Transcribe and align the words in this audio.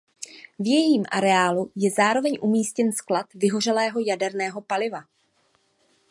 V 0.59 0.67
jejím 0.67 1.03
areálu 1.11 1.71
je 1.75 1.91
zároveň 1.91 2.37
umístěn 2.41 2.91
sklad 2.91 3.25
vyhořelého 3.35 3.99
jaderného 3.99 4.61
paliva. 4.61 5.03